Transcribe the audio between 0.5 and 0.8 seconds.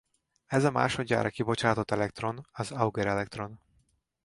a